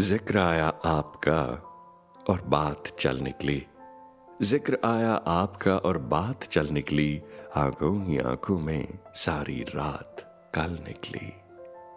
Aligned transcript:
ज़िक्र 0.00 0.38
आया 0.38 0.66
आपका 0.84 1.40
और 2.30 2.40
बात 2.42 2.88
चल 2.98 3.18
निकली। 3.18 3.62
ज़िक्र 4.42 4.78
आया 4.84 5.12
आपका 5.12 5.76
और 5.78 5.98
बात 5.98 6.44
चल 6.44 6.68
निकली, 6.68 7.22
आँखों 7.56 8.04
ही 8.06 8.18
आँखों 8.18 8.58
में 8.58 8.98
सारी 9.14 9.62
रात 9.62 10.22
कल 10.54 10.70
निकली, 10.70 11.32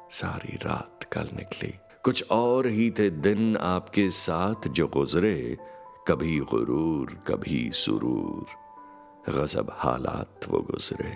सारी 0.10 0.58
रात 0.58 1.04
कल 1.04 1.30
निकली। 1.36 1.73
कुछ 2.04 2.32
और 2.32 2.68
ही 2.68 2.89
थे 2.92 3.10
दिन 3.10 3.58
आपके 3.58 4.09
साथ 4.09 4.68
जो 4.68 4.88
गुजरे, 4.88 5.57
कभी 6.07 6.39
गुरूर, 6.39 7.23
कभी 7.27 7.71
सुरूर। 7.73 8.46
गजब 9.32 9.71
हालात 9.73 10.48
वो 10.50 10.59
गुजरे, 10.59 11.16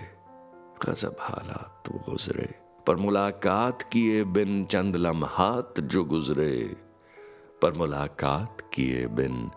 गजब 0.86 1.16
हालात 1.20 1.90
वो 1.92 2.04
गुजरे। 2.10 2.59
पर 2.90 2.96
मुलाकात 2.96 3.84
किए 3.84 4.24
बिन 4.24 4.66
चंद 4.66 4.96
लम्हात 4.96 5.80
जो 5.80 6.04
गुजरे, 6.04 6.76
पर 7.62 7.74
मुलाकात 7.74 8.70
किए 8.74 9.08
बिन 9.08 9.52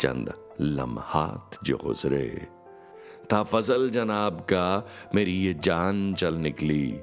चंद 0.00 0.32
लम्हात 0.60 1.58
जो 1.64 1.76
गुजरे। 1.76 2.48
था 3.32 3.42
फजल 3.42 3.90
जनाब 3.90 4.40
का, 4.40 4.86
मेरी 5.14 5.32
ये 5.32 5.54
जान 5.54 6.14
चल 6.14 6.34
निकली, 6.34 7.00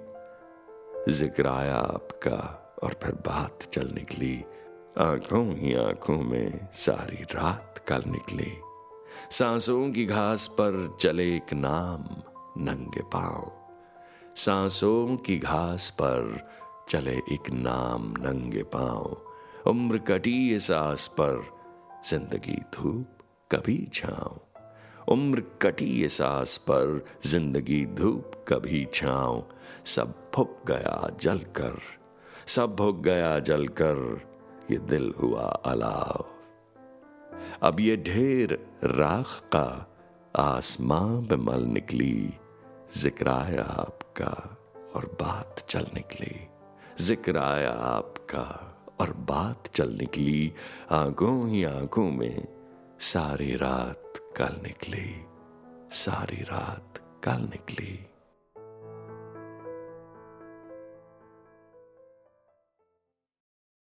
ज़िक्र 1.10 1.48
आया 1.48 1.78
आपका 1.78 2.38
और 2.84 3.00
फिर 3.04 3.12
बात 3.12 3.64
चल 3.64 3.88
निकली। 3.88 4.44
आँखों 4.98 5.56
ही 5.56 5.76
आँखों 5.76 6.22
में 6.22 6.68
सारी 6.74 7.24
रात 7.24 7.84
कल 7.88 8.04
निकली। 8.08 8.52
सांसों 9.32 9.92
की 9.92 10.06
घास 10.06 10.48
पर 10.48 10.98
चले 11.02 11.36
एक 11.36 11.54
नाम, 11.54 12.06
नंगे 12.64 13.02
पाँव। 13.02 13.65
सांसों 14.38 15.16
की 15.26 15.38
घास 15.38 15.90
पर 16.02 16.48
चले 16.90 17.16
एक 17.34 17.50
नाम 17.52 18.10
नंगे 18.20 18.64
पाँव, 18.74 19.16
उम्र 19.68 19.98
कटी 20.08 20.60
सांस 20.60 21.08
पर 21.20 21.44
ज़िंदगी 22.06 22.58
धूप 22.76 23.24
कभी 23.52 23.78
छाव। 23.94 24.40
उम्र 25.14 25.44
कटी 25.62 26.10
सांस 26.10 26.58
पर 26.70 27.06
ज़िंदगी 27.26 27.86
धूप 27.96 28.32
कभी 28.48 28.86
छाव। 28.94 29.44
सब 29.86 30.14
फुक 30.36 30.62
गया 30.68 31.10
जलकर 31.22 31.80
सब 32.48 32.76
भुग 32.76 33.04
गया 33.04 33.38
जलकर 33.40 34.22
ये 34.72 34.78
दिल 34.90 35.14
हुआ 35.22 35.50
अलाव। 35.66 36.26
अब 37.64 37.80
ये 37.80 37.98
ढेर 37.98 38.60
राख 38.86 39.40
का 39.56 39.68
आसमां 40.40 41.26
पे 41.28 41.36
मल 41.36 41.66
निकली 41.74 42.30
ज़िक्र 42.94 43.28
आया 43.28 43.64
आपका 43.64 44.58
और 44.96 45.06
बात 45.22 45.66
चल 45.70 45.86
निकली। 45.94 46.48
ज़िक्र 47.04 47.38
आया 47.38 47.72
आपका 47.72 48.44
और 49.00 49.14
बात 49.14 49.68
चल 49.68 49.90
निकली। 49.90 50.54
आँखों 50.92 51.50
ही 51.50 51.64
आँखों 51.64 52.12
में 52.12 52.48
सारी 53.00 53.56
रात 53.56 54.14
कल 54.38 54.60
निकली। 54.64 55.26
सारी 55.92 56.42
रात 56.44 57.22
कल 57.24 57.42
निकली। 57.42 58.15